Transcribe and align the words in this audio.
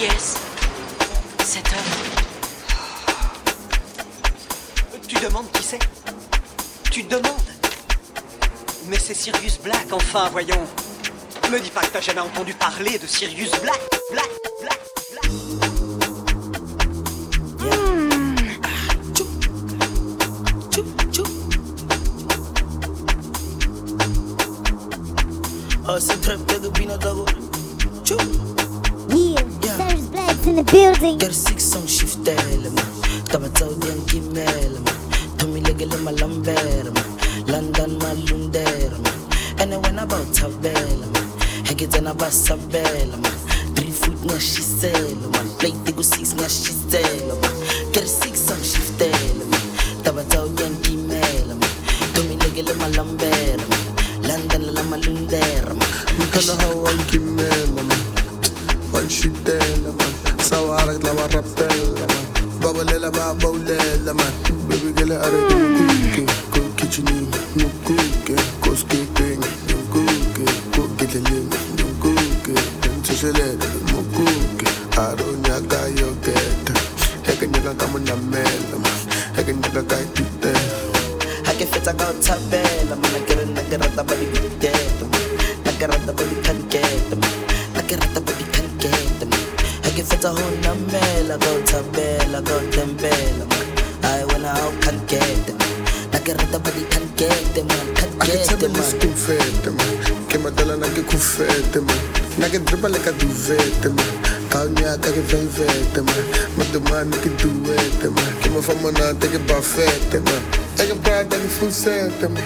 Est-ce 0.00 0.36
Cet 1.44 1.66
homme 1.66 1.92
Tu 5.08 5.16
demandes 5.16 5.50
qui 5.52 5.62
c'est 5.64 5.80
Tu 6.88 7.02
demandes 7.02 7.24
Mais 8.86 8.96
c'est 8.96 9.14
Sirius 9.14 9.58
Black, 9.58 9.86
enfin, 9.90 10.28
voyons. 10.30 10.68
Me 11.50 11.58
dis 11.58 11.70
pas 11.70 11.80
que 11.80 11.88
t'as 11.88 12.00
jamais 12.00 12.20
entendu 12.20 12.54
parler 12.54 12.96
de 12.98 13.08
Sirius 13.08 13.50
Black. 13.60 13.80
Black, 14.12 14.30
Black, 14.60 14.80
Black. 15.10 15.30
Oh, 25.88 25.96
c'est 25.98 26.20
trap 26.20 26.38
nigga, 26.46 26.68
be 26.70 26.86
no 26.86 26.96
double. 26.98 27.24
Choo. 28.04 28.47
in 30.48 30.56
the 30.56 30.62
building. 30.64 31.18
Got 31.18 31.30
a 31.30 31.34
six 31.34 31.76
on 31.76 31.86
shift 31.86 32.18
elema. 32.24 32.82
Tabatsaudi 33.30 33.88
and 33.92 34.02
Gimelema. 34.08 35.38
Tommy 35.38 35.60
Legelema 35.60 36.12
Lamberma. 36.16 37.02
London 37.48 37.90
Malunderma. 38.00 39.60
And 39.60 39.74
I 39.74 39.76
went 39.78 39.98
about 40.00 40.26
Tabelema. 40.38 41.20
Hegitana 41.66 42.14
Basabelema. 42.14 43.30
Three 43.76 43.90
foot 43.90 44.24
na 44.24 44.34
shiselo. 44.38 45.32
Plate 45.58 45.84
the 45.84 45.92
go 45.92 46.02
six 46.02 46.34
na 46.34 46.44
shiselo. 46.44 47.36
me 108.50 108.62
van 108.62 108.76
me 108.82 108.90
na, 108.90 109.12
denk 109.18 109.32
een 109.34 109.44
paar 109.44 109.62
feiten, 109.62 110.22
man. 110.22 110.42
Ik 110.82 110.88
heb 110.88 111.02
praat 111.02 111.30
dat 111.30 111.38
ik 111.38 111.50
voel 111.58 111.70
zetten, 111.70 112.32
man. 112.32 112.42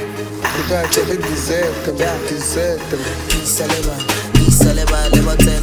Ik 0.59 0.65
praat 0.67 0.95
dat 0.95 1.09
ik 1.09 1.23
die 1.27 1.37
zetten, 1.47 1.95
man. 1.99 2.19
Die 2.29 2.43
zetten, 2.53 2.99
man. 3.03 3.17
Peace, 3.27 3.63
Alema. 3.63 3.97
Peace, 4.33 4.69
Alema. 4.69 4.97
Alema, 5.05 5.35
ten, 5.37 5.63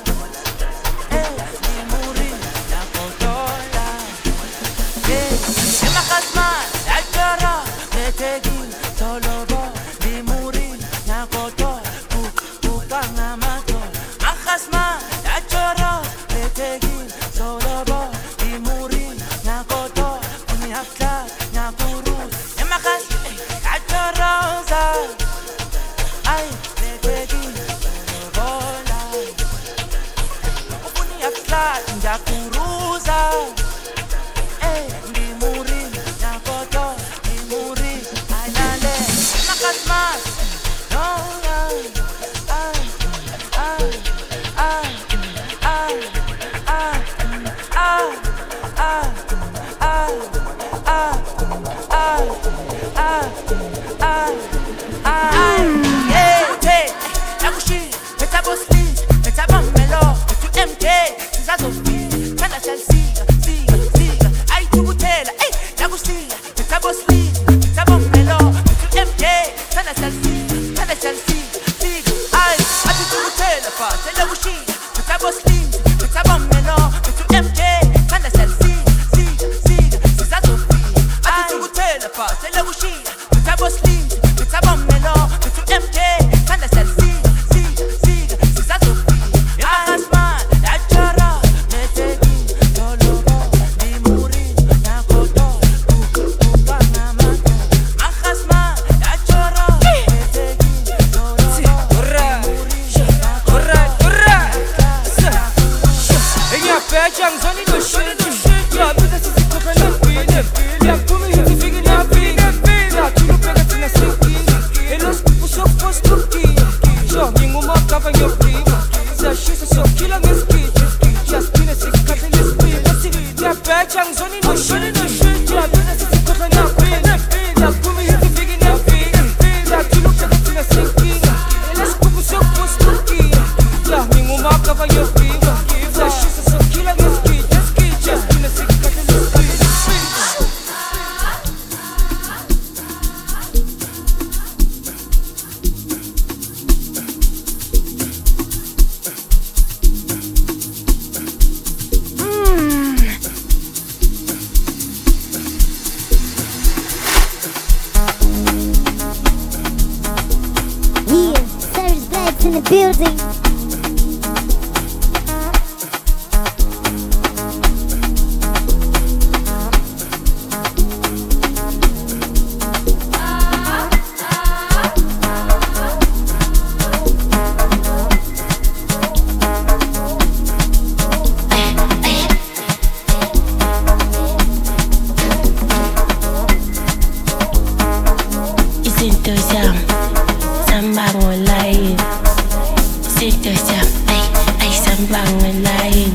lying. 195.91 196.13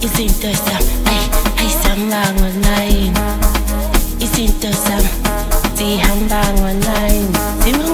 You 0.00 0.08
seem 0.08 0.28
to 0.28 0.54
some, 0.54 0.86
hey, 1.06 1.28
hey, 1.56 1.68
some 1.68 2.10
wrong 2.10 2.36
one 2.40 2.62
lying. 2.62 3.14
You 4.20 4.26
seem 4.26 4.52
to 4.60 4.72
some, 4.72 5.76
see 5.76 5.96
hang 5.96 6.28
lang 6.28 6.60
one 6.60 6.80
lying. 6.80 7.89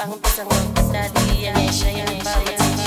Pang-pang 0.00 0.32
sa 0.32 0.48
ngog, 0.48 0.80
sa 0.96 1.12
diyan, 1.12 1.60
siya 1.68 2.00
yan, 2.00 2.24
bakit 2.24 2.79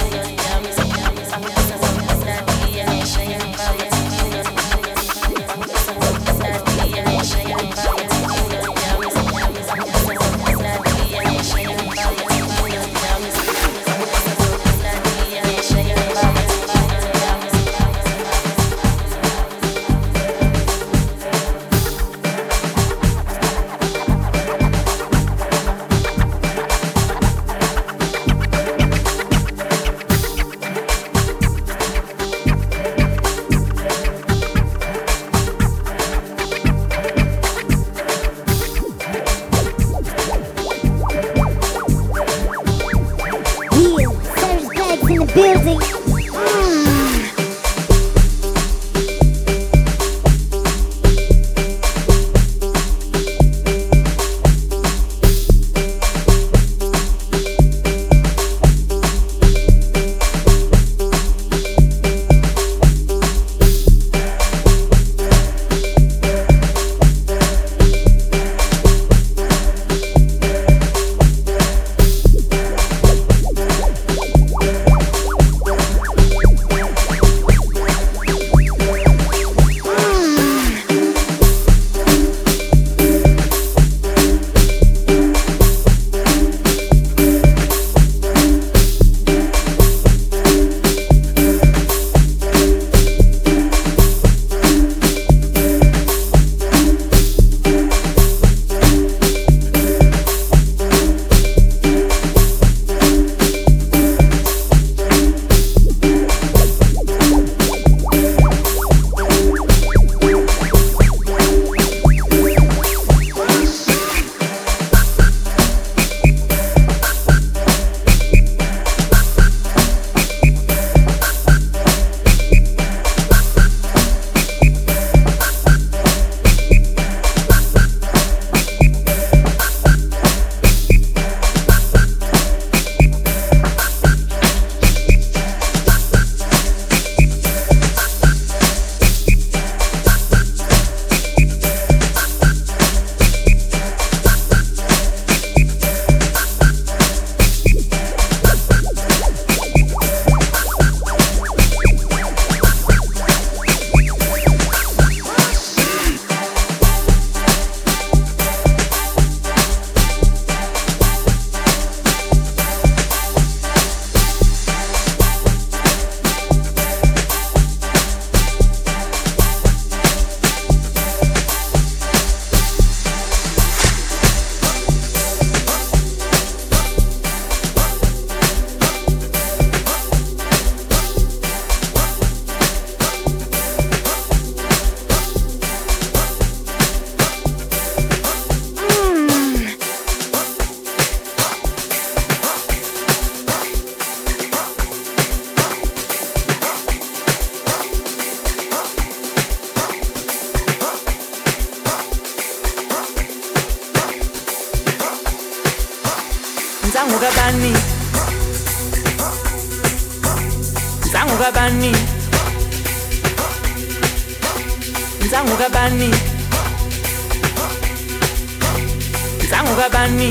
Nzangu 219.53 219.75
kabani. 219.75 220.29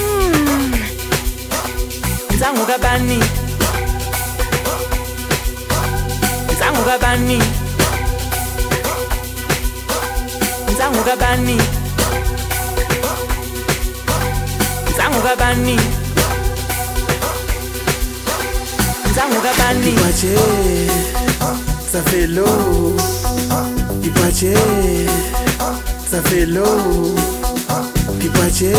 Mm. 0.00 0.74
Nzangu 2.34 2.64
kabani. 2.66 3.18
Nzangu 6.52 6.82
kabani. 6.88 7.38
Nzangu 10.72 11.02
kabani. 11.04 11.58
Nzangu 14.92 15.20
kabani. 15.22 15.76
Nzangu 19.10 19.40
kabani. 19.46 19.90
Ipache, 19.90 20.36
Safelo. 21.92 22.48
Ipache. 24.02 24.54
Safelo. 26.10 26.66
Ipache, 26.66 27.43
Ti 28.24 28.30
place 28.30 28.72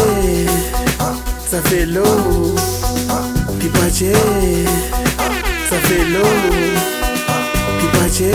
Să 1.50 1.56
fie 1.56 1.90
low 1.94 2.54
Ti 3.58 3.66
place 3.66 4.12
Să 5.70 5.76
fie 5.86 6.04
low 6.18 6.50
Ti 7.80 7.86
place 7.96 8.32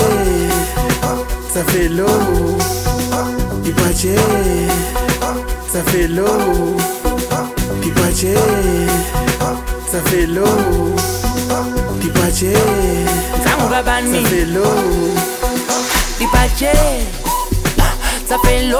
Să 1.53 1.59
fie 1.67 1.91
low 2.03 2.57
Ti 3.63 3.71
place 3.71 4.15
Să 5.73 5.79
fie 5.79 6.07
low 6.07 6.81
Ti 7.81 7.89
place 16.33 16.73
Să 18.27 18.35
fie 18.43 18.75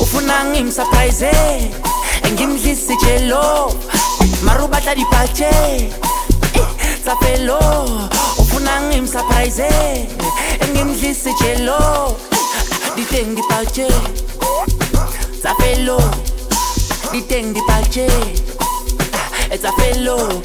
Ufuna 0.00 0.44
ngimsurprise 0.44 1.30
Ngimdlisi 2.32 2.96
jelo. 3.04 3.72
Marubata 4.42 4.94
dipache 4.94 5.50
Tsafelo. 7.04 7.58
Ufuna 8.38 8.80
ngimsurprise 8.82 9.68
Ngimdlisi 10.72 11.30
jelo. 11.42 12.16
Diteng 12.96 13.34
dipache 13.36 13.88
Tsafelo. 15.42 16.00
Diteng 17.12 17.54
dipache 17.54 18.08
Tsafelo. 19.60 20.42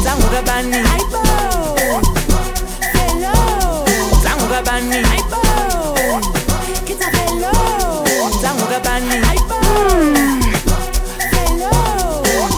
Zangu 0.05 0.27
gabani, 0.29 0.29
Zangu 0.29 0.29
gabani, 0.35 0.81
Zangu 4.23 4.47
gabani, 4.53 5.01
Zangu 8.43 8.65
gabani, 8.69 9.17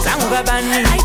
Zangu 0.03 1.04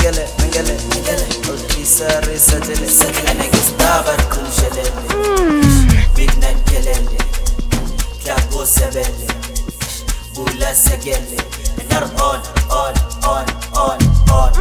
منقلع 0.00 0.26
منقلع 0.38 0.76
منقلع 0.84 1.26
القيسة 1.48 2.18
الريسة 2.18 2.60
جلع 2.60 3.30
أنا 3.30 3.46
كذبابك 3.46 4.28
كل 4.28 4.46
جلالي 4.58 4.92
بدنا 6.16 6.50
الجلالي 6.50 7.18
كابوسة 8.24 8.90
بلي 8.90 9.26
بولاسة 10.34 10.96
قلي 10.96 11.36
النار 11.80 12.02
اون 12.20 12.40
اون 12.70 12.94
اون 13.24 13.44
اون 13.76 13.98
اون 14.30 14.52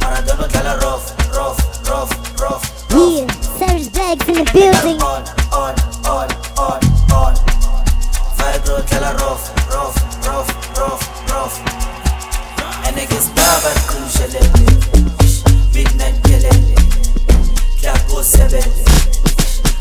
مارادونا 0.00 0.46
قال 0.46 0.82
روف 0.82 1.02
روف 1.34 1.56
روف 1.88 2.10
روf. 2.40 2.62
Yeah, 2.90 3.26
Savage 3.58 3.92
Blacks 3.92 4.28
in 4.28 4.34
the 4.34 4.44
building. 4.52 4.98
On, 5.02 5.24
on, 5.52 5.74
on, 6.14 6.28
on, 6.58 6.80
on. 7.20 7.34
Fire 8.36 8.60
growth, 8.64 8.86
tell 8.90 9.04
her 9.04 9.16
off. 9.30 9.43
beraber 13.64 13.86
krujeleli 13.86 14.66
Binden 15.74 16.14
geleli 16.26 16.74
La 17.82 17.94
bu 18.10 18.24
sebeli 18.24 18.84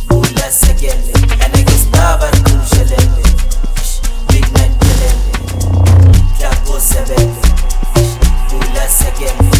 Bu 0.09 0.21
la 0.21 0.51
segeli 0.51 1.13
Ene 1.45 1.65
kız 1.65 1.93
beraber 1.93 2.31
krujeleli 2.31 3.23
Binden 4.29 4.71
geleli 4.81 5.33
La 6.41 6.51
bu 6.67 6.79
sebeli 6.79 7.29
Bu 8.51 8.59
la 8.75 8.89
segeli 8.89 9.52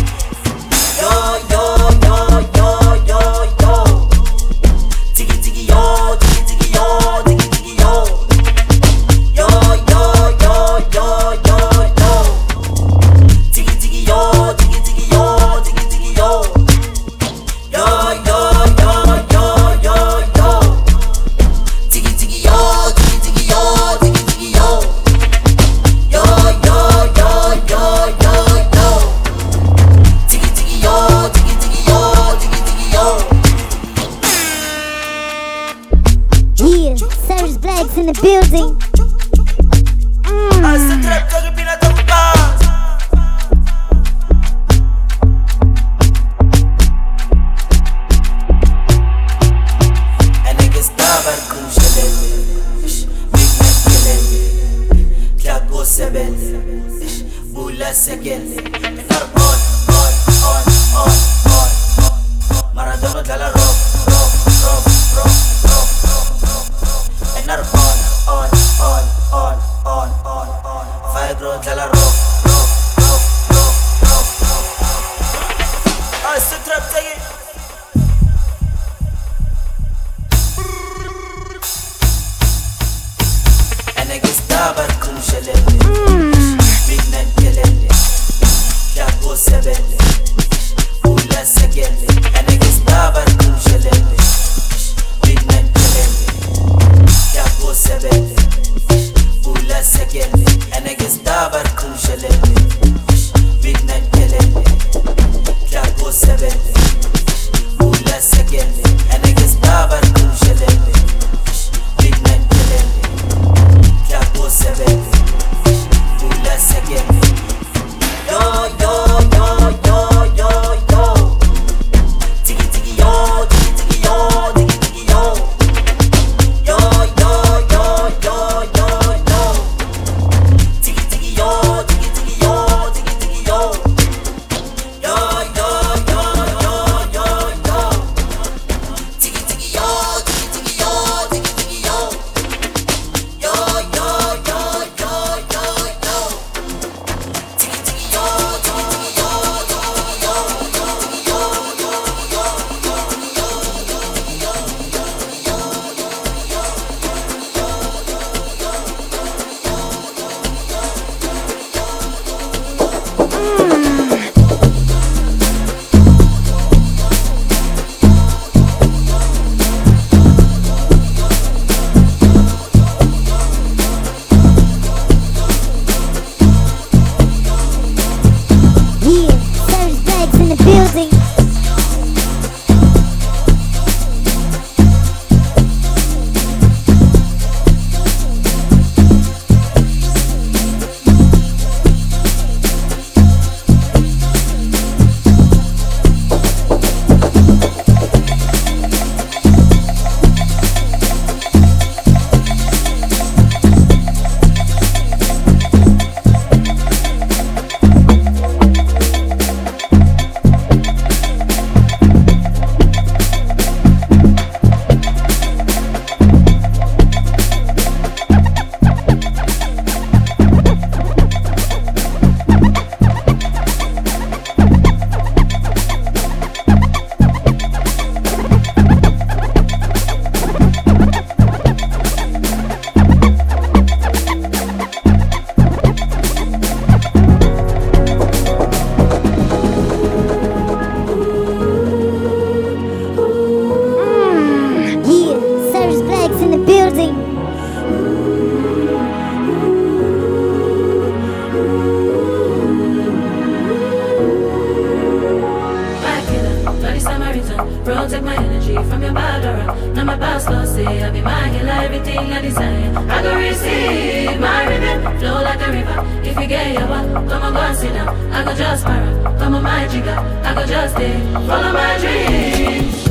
I 261.04 261.10
be 261.10 261.22
my 261.22 261.50
girl, 261.50 261.70
everything 261.70 262.32
I 262.32 262.42
desire. 262.42 262.98
I 263.10 263.22
go 263.22 263.36
receive 263.36 264.40
my 264.40 264.68
rhythm, 264.68 265.20
flow 265.20 265.42
like 265.42 265.60
a 265.60 265.72
river. 265.72 266.00
If 266.24 266.40
you 266.40 266.48
get 266.48 266.74
your 266.80 266.88
back, 266.88 267.06
come 267.30 267.44
on, 267.44 267.54
go 267.54 267.60
and 267.60 267.78
sit 267.78 267.94
down. 267.94 268.08
I 268.32 268.44
go 268.46 268.54
just 268.56 268.86
para, 268.86 269.38
come 269.38 269.56
on, 269.56 269.64
my 269.64 269.86
jigger. 269.88 270.18
I 270.48 270.54
go 270.56 270.66
just 270.66 270.96
stay, 270.96 271.20
follow 271.48 271.74
my 271.74 271.98
dreams. 272.00 273.04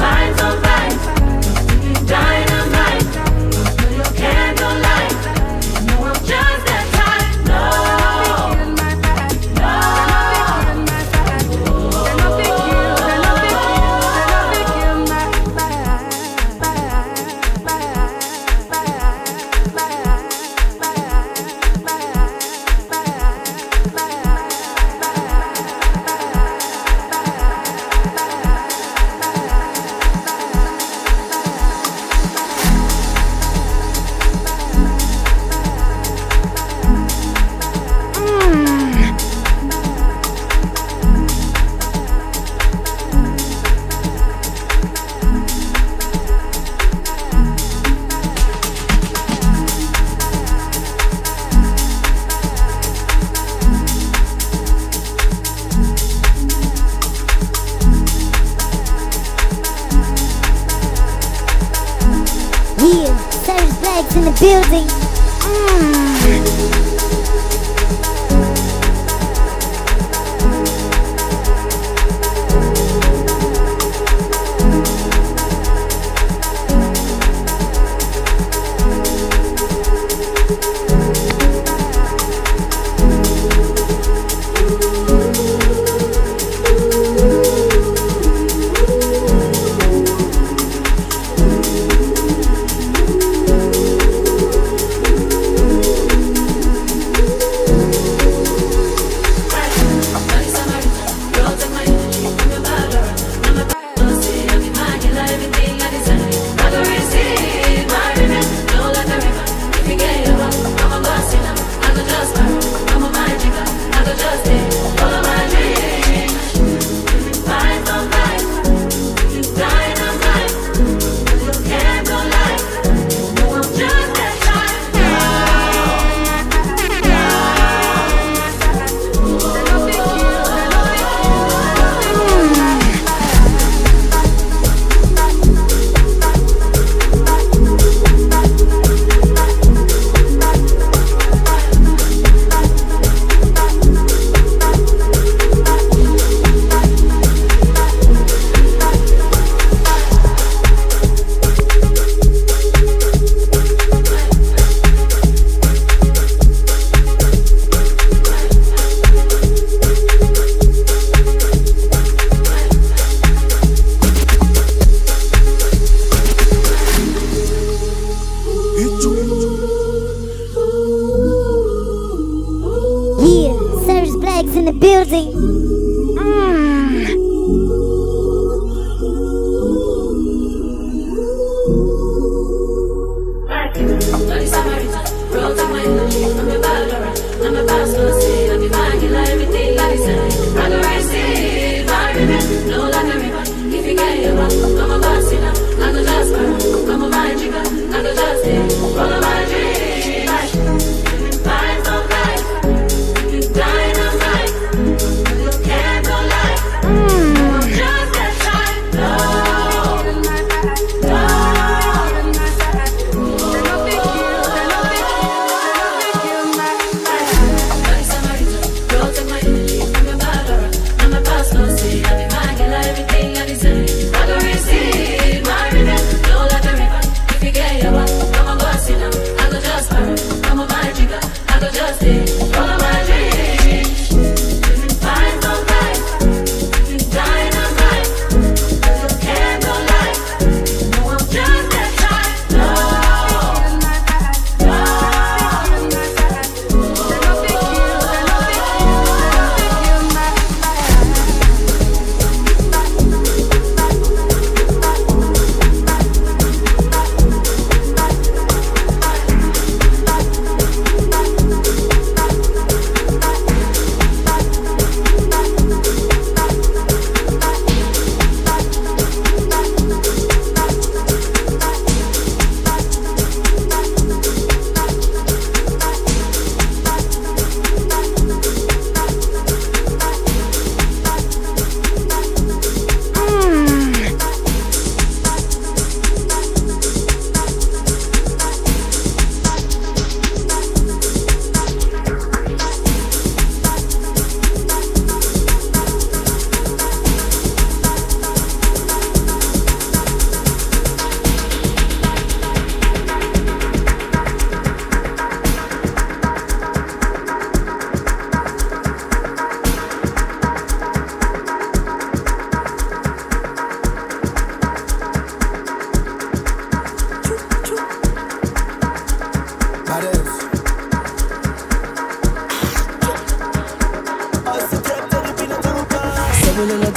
Vibes 0.00 0.40
on 0.42 0.56
vibes, 0.62 2.08
dynamite. 2.08 2.53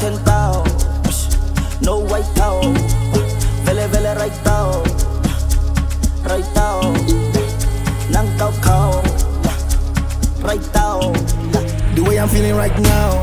bechitse 0.00 0.10
ngwanyana 0.10 0.20
10 0.20 0.24
tao 0.24 0.64
no 1.82 1.98
white 1.98 2.34
tao 2.34 2.60
vele 3.64 3.86
vele 3.86 4.14
right 4.14 4.44
now 4.44 4.82
right 6.24 6.54
now 6.54 6.80
nang 8.10 8.38
tao 8.38 8.52
kao 8.62 9.02
right 10.42 10.74
now 10.74 11.12
The 11.94 12.02
way 12.08 12.18
I'm 12.18 12.28
feeling 12.28 12.54
right 12.54 12.78
now, 12.80 13.20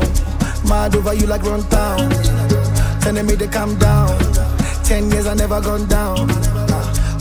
mad 0.68 0.94
over 0.94 1.14
you 1.14 1.26
like 1.26 1.42
run 1.42 1.62
town. 1.68 2.10
Telling 3.00 3.26
me 3.26 3.34
to 3.36 3.48
calm 3.48 3.78
down. 3.78 4.16
Ten 4.84 5.10
years 5.10 5.26
I 5.26 5.34
never 5.34 5.60
gone 5.60 5.86
down. 5.88 6.28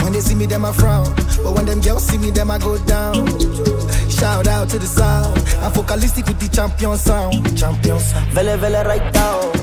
When 0.04 0.12
they 0.12 0.20
see 0.20 0.36
me, 0.36 0.46
them 0.46 0.66
I 0.66 0.74
frown. 0.74 1.08
But 1.44 1.54
when 1.56 1.66
them 1.66 1.80
girls 1.80 2.06
see 2.06 2.18
me, 2.18 2.32
them 2.32 2.52
I 2.52 2.60
go 2.60 2.78
down. 2.86 3.26
Shout 4.10 4.46
out 4.48 4.70
to 4.70 4.78
the 4.78 4.86
sound. 4.86 5.47
I'm 5.68 5.74
focalistic 5.74 6.26
with 6.28 6.40
the 6.40 6.48
champion 6.48 6.96
sound. 6.98 7.34
Champion 7.58 8.00
sound. 8.00 8.32
vele 8.32 8.56
vele 8.56 8.84
right 8.86 9.14
now 9.14 9.57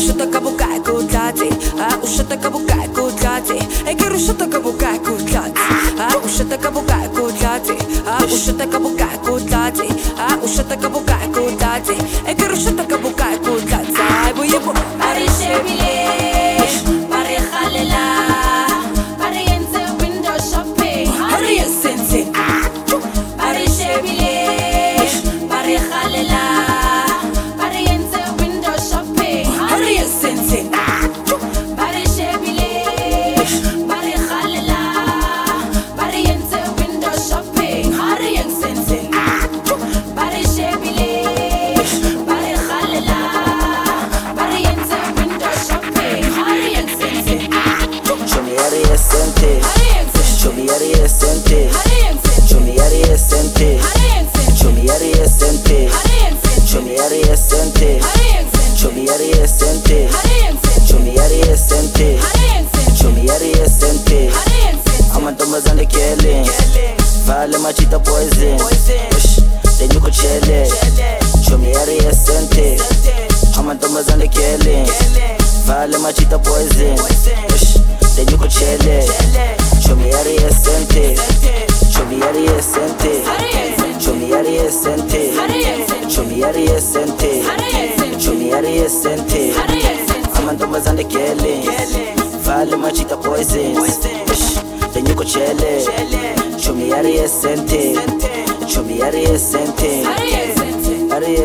rusha 0.00 0.14
taka 0.16 0.40
bukai 0.40 0.80
kutlati 0.80 1.48
a 1.76 1.88
usha 2.04 2.24
taka 2.24 2.48
bukai 2.50 2.88
kutlati 2.96 3.56
e 3.90 3.94
ki 3.94 4.06
rusha 4.08 4.32
taka 4.32 4.58
bukai 4.60 4.98
kutlati 5.04 5.60
a 6.00 6.08
usha 6.24 6.44
taka 6.48 6.70
bukai 6.70 7.08
kutlati 7.16 7.76
a 8.08 8.16
usha 8.34 8.52
taka 8.60 8.78
bukai 8.78 9.18
kutlati 9.28 9.84
a 10.24 10.50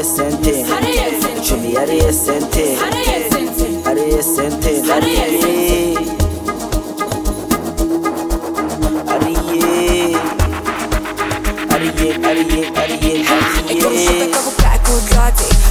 sente 0.06 0.66
Chumi 1.44 1.76
ariye 1.78 2.14
sente 2.14 2.78
Ariye 2.86 4.22
sente 4.22 4.70
Ariye 4.94 5.26
Ariye 9.14 9.46
Ariye 11.74 12.10
Ariye 12.30 12.62
Ariye 12.82 13.26
Ariye 13.32 14.36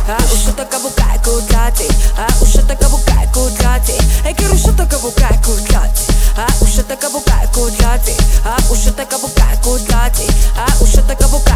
А 0.07 0.19
уж 0.33 0.49
это 0.49 0.65
кабу 0.67 0.91
кайку 0.91 1.41
дати, 1.51 1.89
а 2.19 2.27
уж 2.43 2.57
это 2.57 2.77
кабу 2.77 2.99
кайку 3.07 3.49
дати, 3.59 3.95
эки 4.29 4.45
руша 4.45 4.73
така 4.77 4.99
бу 4.99 5.11
кайку 5.13 5.53
дати, 5.71 6.13
а 6.37 6.47
уж 6.63 6.79
это 6.79 6.95
кабу 6.97 7.21
кайку 7.21 7.71
дати, 7.81 8.15
а 8.45 8.59
уж 8.71 8.87
это 8.87 9.07
кабу 9.07 9.29
кайку 9.35 9.79
дати, 9.89 10.29
а 10.55 10.83
уж 10.83 10.95
это 10.95 11.17
кабу 11.17 11.39
кайку 11.39 11.54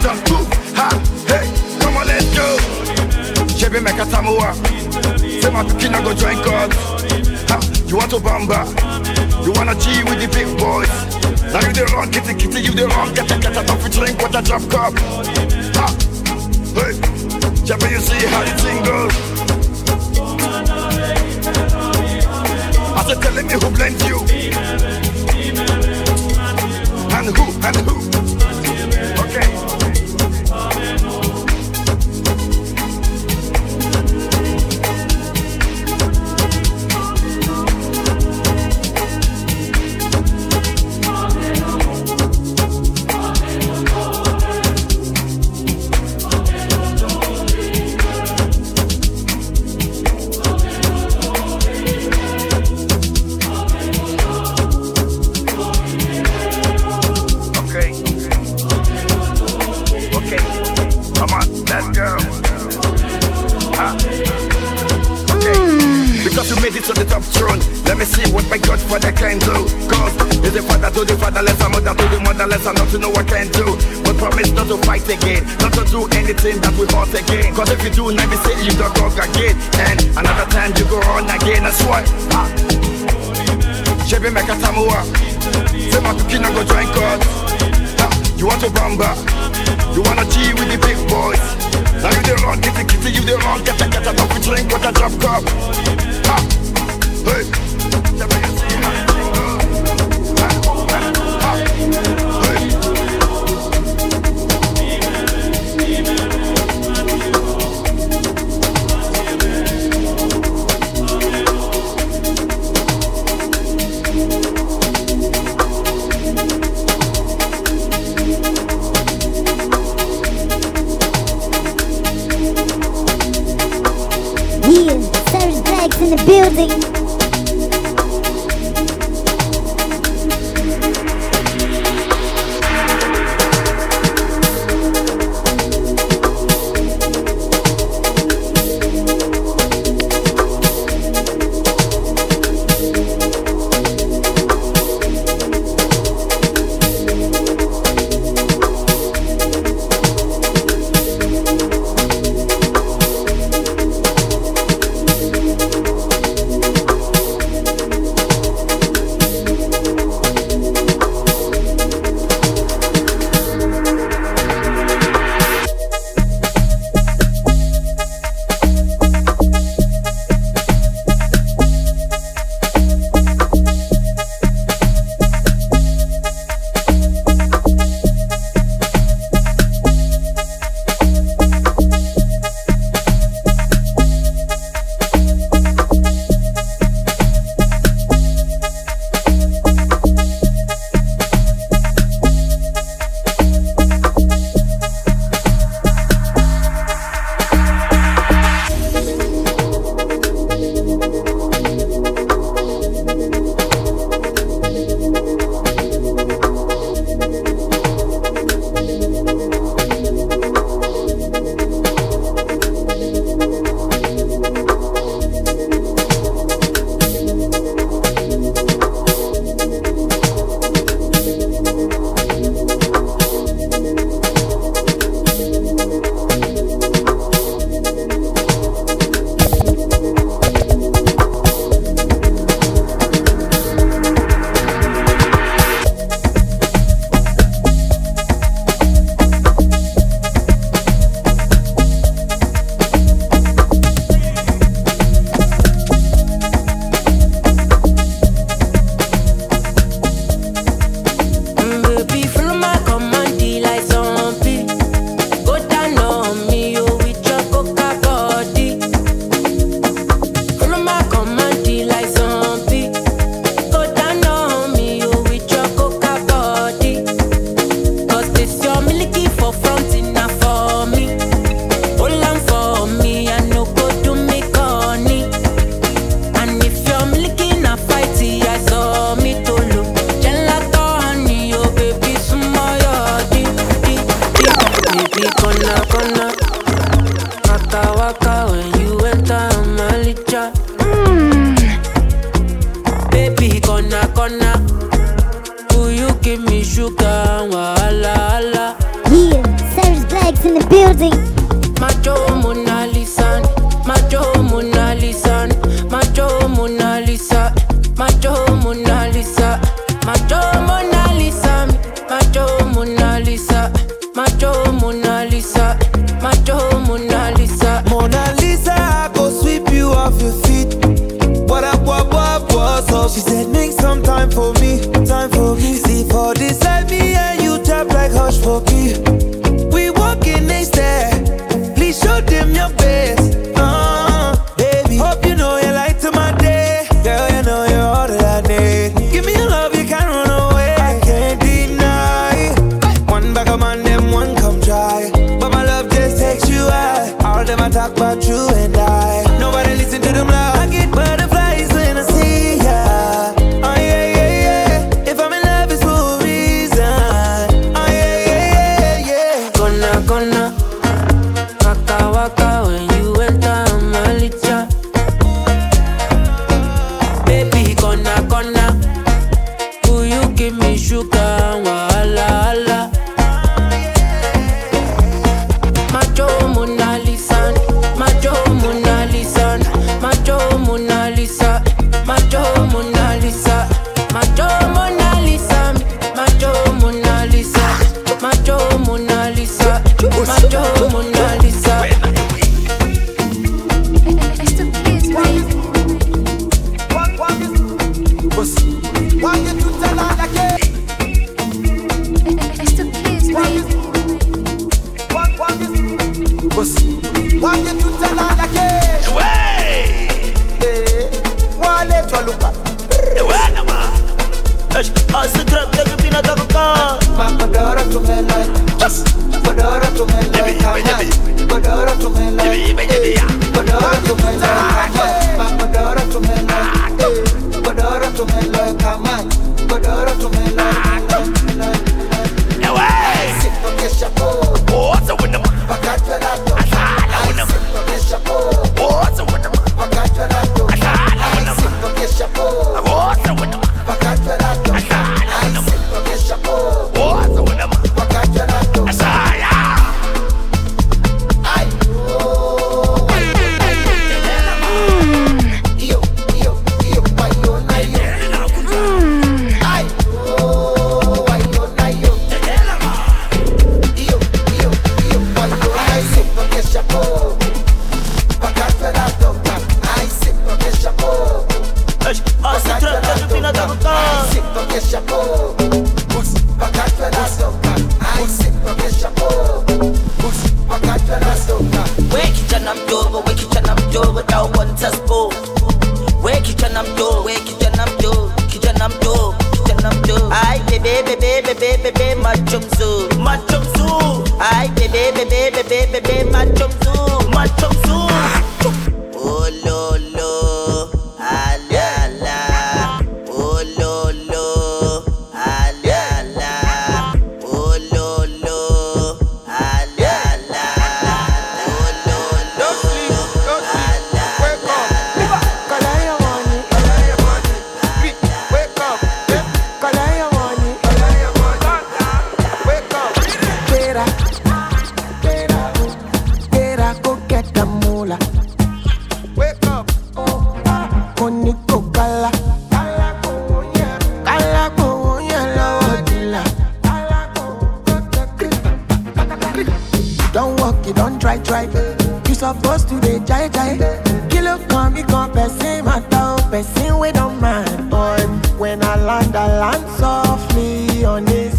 Boy, 0.00 0.16
don't. 0.24 0.48
Ha, 0.76 0.88
hey, 1.28 1.44
come 1.78 1.96
on, 1.96 2.06
let's 2.06 2.24
go. 2.34 2.56
Chevy 3.54 3.80
make 3.80 3.98
a 4.00 4.06
tamua. 4.06 4.54
Say 5.18 5.50
my 5.50 5.64
kina 5.78 6.00
go 6.02 6.14
join 6.14 6.36
God. 6.42 6.72
Ha, 7.50 7.60
you 7.86 7.96
want 7.96 8.10
to 8.10 8.16
bamba? 8.16 8.64
You 9.44 9.52
wanna 9.52 9.74
G 9.74 10.02
with 10.04 10.20
the 10.20 10.28
big 10.32 10.48
boys? 10.56 10.88
Now 11.52 11.60
you 11.66 11.72
the 11.72 11.84
wrong, 11.92 12.10
kitty 12.10 12.34
kitty, 12.34 12.60
you 12.62 12.72
the 12.72 12.86
wrong, 12.88 13.12
get 13.12 13.30
a 13.30 13.38
get 13.38 13.56
a 13.56 13.62
coffee 13.64 13.90
drink 13.90 14.18
with 14.22 14.34
a 14.34 14.42
drop 14.42 14.62
cup. 14.70 14.94
Ha, 15.76 15.86
hey, 16.74 16.94
Chevy, 17.66 17.90
you 17.92 18.00
see 18.00 18.26
how 18.26 18.44
the 18.44 18.54
thing 18.56 18.82
goes? 18.82 19.14
I 22.96 23.04
said, 23.06 23.20
telling 23.22 23.46
me 23.46 23.52
who 23.52 23.70
blends 23.70 24.02
you. 24.08 24.18
And 27.12 27.36
who, 27.36 27.44
and 27.66 27.76
who. 27.76 27.99
To 66.94 67.04
the 67.04 67.06
top 67.06 67.22
throne. 67.22 67.60
Let 67.86 67.98
me 67.98 68.04
see 68.04 68.26
what 68.34 68.48
my 68.50 68.58
Godfather 68.58 69.12
can 69.12 69.38
do. 69.38 69.54
Cause 69.86 70.14
he's 70.42 70.54
the 70.54 70.62
father 70.66 70.90
to 70.90 71.04
the 71.06 71.14
fatherless, 71.14 71.60
a 71.62 71.68
mother 71.70 71.94
to 71.94 72.04
the 72.10 72.18
motherless, 72.18 72.66
and 72.66 72.76
not 72.78 72.88
to 72.90 72.98
know 72.98 73.10
what 73.10 73.26
can 73.30 73.46
do. 73.54 73.78
But 74.02 74.18
promise 74.18 74.50
not 74.52 74.66
to 74.66 74.76
fight 74.82 75.06
again, 75.06 75.46
not 75.62 75.72
to 75.78 75.84
do 75.86 76.10
anything 76.18 76.58
that 76.60 76.74
will 76.74 76.90
hurt 76.90 77.14
again. 77.14 77.54
Cause 77.54 77.70
if 77.70 77.82
you 77.84 77.90
do, 77.94 78.04
now 78.10 78.26
me 78.26 78.36
say 78.42 78.58
you 78.66 78.74
don't 78.74 78.90
go 78.98 79.06
again. 79.06 79.54
And 79.86 79.98
another 80.18 80.46
time 80.50 80.74
you 80.74 80.86
go 80.90 80.98
on 81.14 81.30
again, 81.30 81.62
that's 81.62 81.78
why. 81.86 82.02
Ah. 82.34 82.50
A 84.10 84.54
tamua. 84.58 85.06
Say 85.94 86.00
my 86.02 86.10
kina 86.26 86.50
go 86.50 86.62
join 86.66 86.90
God. 86.90 87.20
Ah, 88.02 88.10
You 88.34 88.46
want 88.50 88.60
to 88.66 88.70
bamba? 88.74 89.14
You 89.94 90.02
wanna 90.02 90.26
G 90.26 90.54
with 90.58 90.66
the 90.66 90.78
big 90.82 90.98
boys? 91.06 91.38
Now 92.02 92.10
you 92.10 92.22
the 92.24 92.34
wrong, 92.42 92.58
kitty 92.60 92.82
kitty, 92.88 93.12
you 93.12 93.22
the 93.22 93.36
wrong, 93.44 93.62
get 93.62 93.78
a 93.78 93.86
get 93.86 94.06
a 94.06 94.12
coffee 94.16 94.40
drink 94.42 94.72
with 94.72 94.82
a 94.82 94.90
drop 94.90 95.12
cup. 95.20 95.44
Ha, 96.26 96.59
hey, 97.24 98.59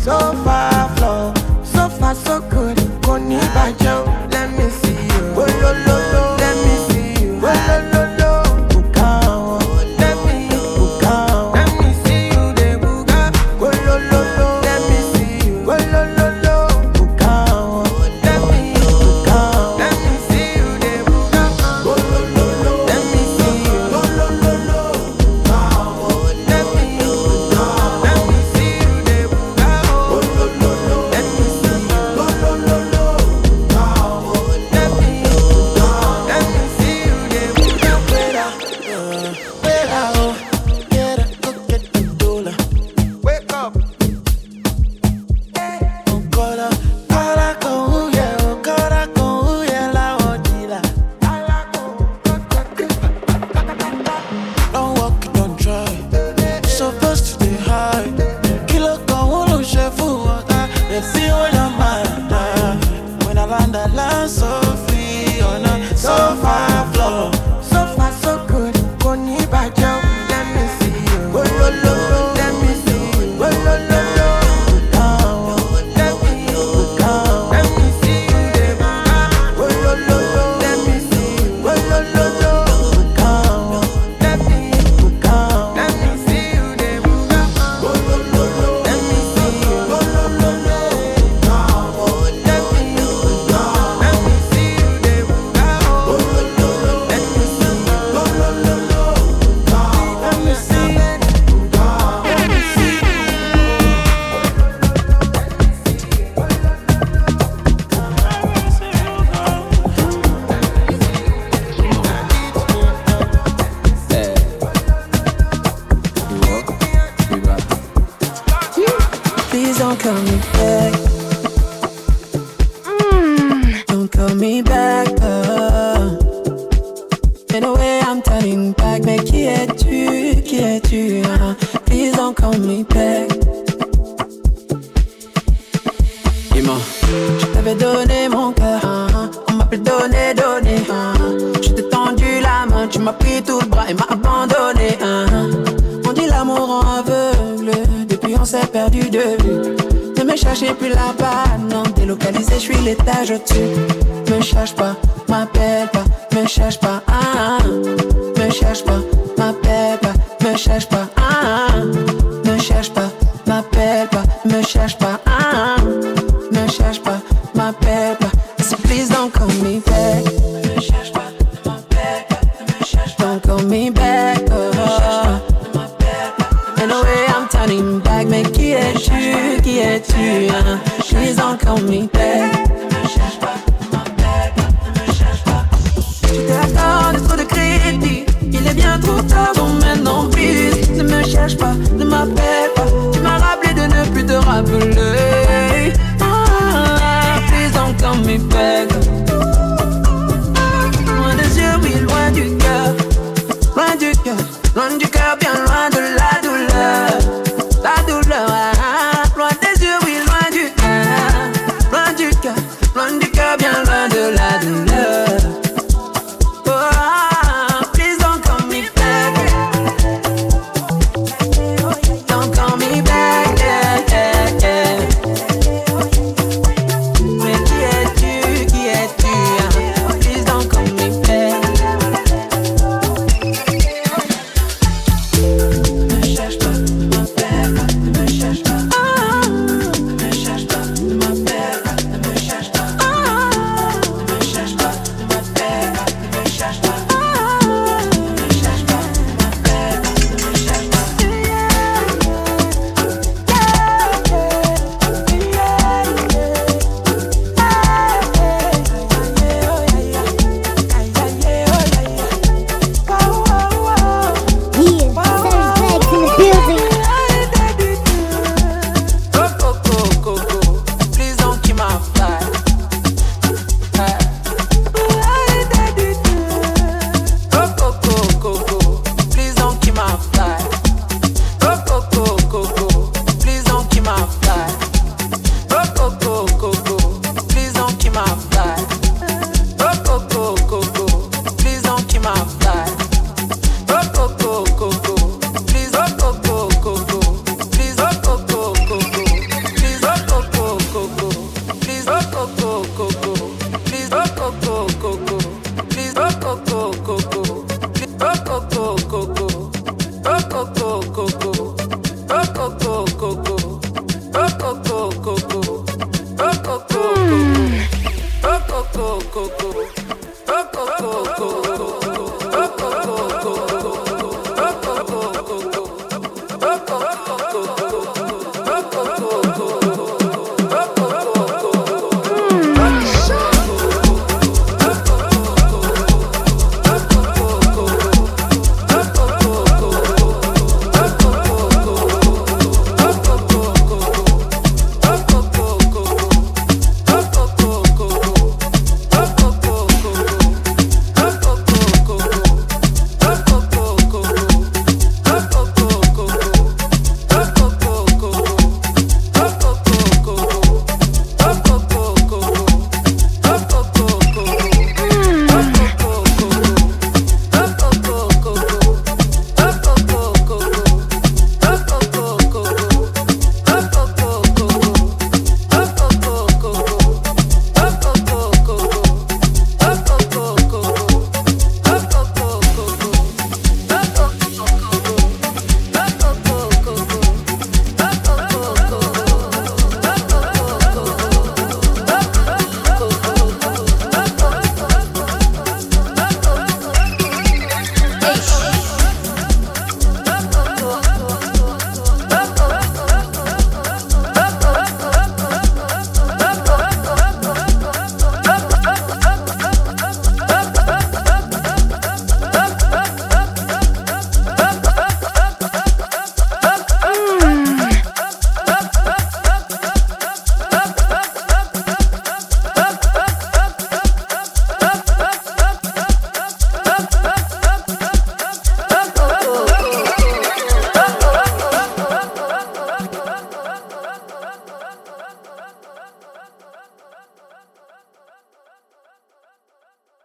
so 0.03 0.17
far 0.43 0.89
flow 0.95 1.33
so 1.63 1.89
far 1.99 2.15
so 2.15 2.39
good 2.49 2.77
kò 3.05 3.17
ní. 3.17 3.37